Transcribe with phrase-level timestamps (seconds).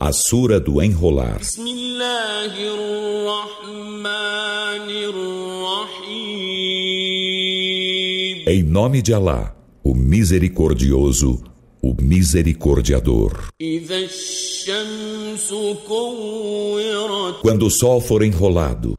[0.00, 1.40] A Sura do Enrolar.
[8.46, 11.42] Em nome de Alá, o Misericordioso,
[11.82, 13.48] o Misericordiador.
[17.42, 18.96] Quando o sol for enrolado,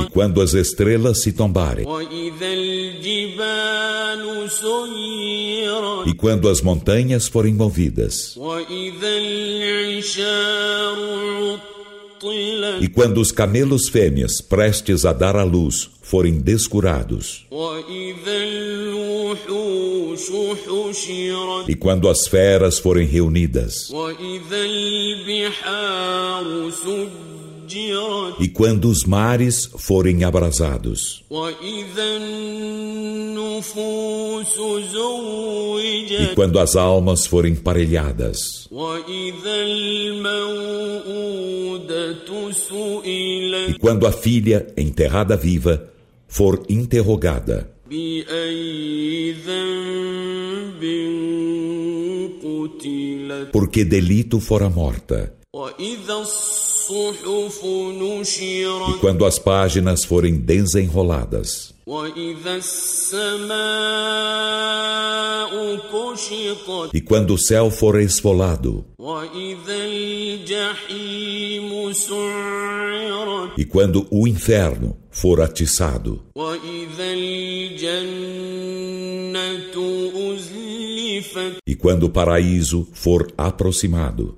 [0.00, 1.86] e quando as estrelas se tombarem,
[6.06, 8.36] e quando as montanhas forem movidas,
[12.80, 17.46] e quando os camelos fêmeas prestes a dar à luz forem descurados,
[21.68, 23.90] e quando as feras forem reunidas,
[28.40, 31.24] e quando os mares forem abrasados.
[36.10, 38.68] E quando as almas forem parelhadas.
[43.68, 45.88] E quando a filha, enterrada viva,
[46.28, 47.70] for interrogada.
[53.52, 55.34] Porque delito fora morta.
[58.90, 61.72] E quando as páginas forem desenroladas,
[66.92, 68.84] e quando o céu for esfolado,
[73.58, 76.22] e quando o inferno for atiçado,
[76.64, 76.86] e
[81.66, 84.36] e quando o paraíso for aproximado,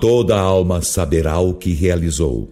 [0.00, 2.50] toda alma saberá o que realizou.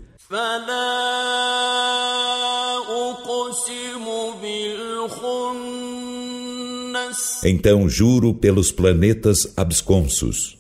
[7.45, 10.59] Então juro pelos planetas absconsos.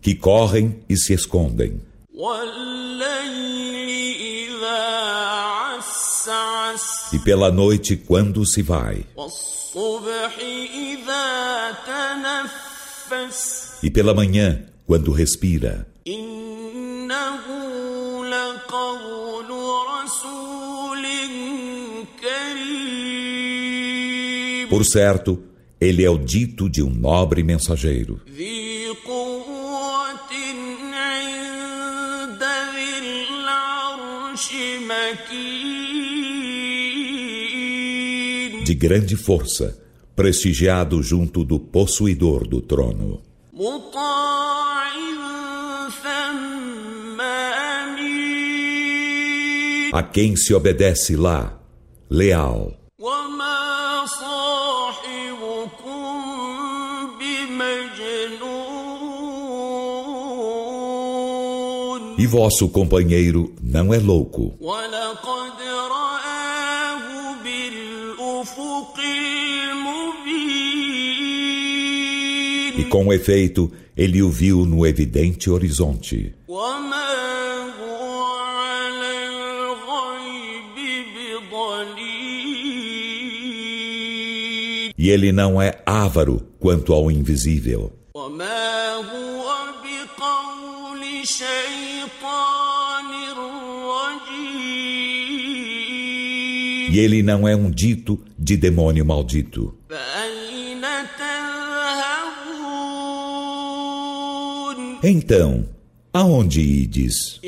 [0.00, 1.80] que correm e se escondem.
[7.12, 9.04] E pela noite, quando se vai.
[13.82, 15.86] E pela manhã, quando respira.
[24.70, 25.42] Por certo,
[25.80, 28.20] ele é o dito de um nobre mensageiro.
[38.63, 39.77] de grande força,
[40.15, 43.21] prestigiado junto do possuidor do trono,
[43.53, 44.91] مطاع
[46.03, 48.37] ثم أمين
[49.93, 51.59] a quem se obedece lá,
[52.09, 52.73] leal.
[52.99, 55.47] وما صاحبكم
[57.19, 58.80] بمجنون
[62.22, 64.54] E vosso companheiro não é louco.
[72.78, 76.32] E com efeito, ele o viu no evidente horizonte.
[84.96, 87.92] E ele não é avaro quanto ao invisível.
[96.92, 99.74] E ele não é um dito de demônio maldito.
[105.02, 105.68] Então,
[106.12, 107.40] aonde ides?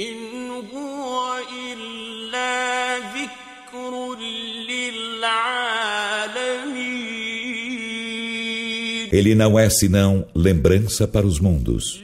[9.12, 12.02] Ele não é senão lembrança para os mundos.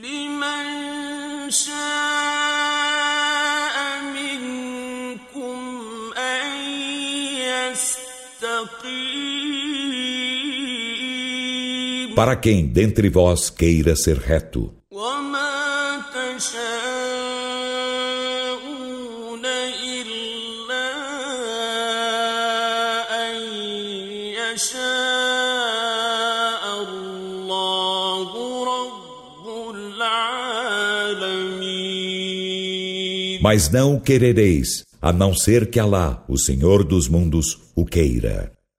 [12.14, 14.74] Para quem dentre vós queira ser reto.
[33.40, 38.59] Mas não querereis a não ser que Alá, o Senhor dos mundos, o queira.